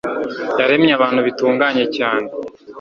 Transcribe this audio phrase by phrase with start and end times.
[0.59, 2.27] yaremye abantu bitunganye cyane